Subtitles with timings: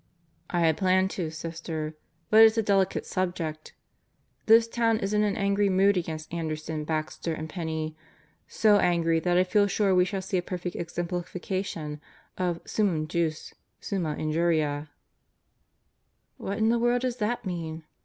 [0.49, 1.93] "I had planned to, Sister.
[2.31, 3.75] But it's a delicate subject.
[4.47, 7.95] This town is in an angry mood against Anderson, Baxter, and Penney;
[8.47, 12.01] so angry that I feel sure we shall see a perfect exemplification
[12.35, 14.89] of summum jus, summa injuria"
[16.37, 17.83] "What in the world does that mean?"